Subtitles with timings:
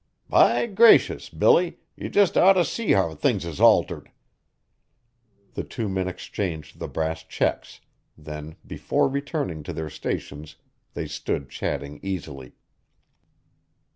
[0.29, 1.29] By gracious!
[1.29, 4.09] Billy, ye jest oughter see how things is altered."
[5.53, 7.81] The two men exchanged the brass checks,
[8.17, 10.55] then, before returning to their stations,
[10.95, 12.53] they stood chatting easily.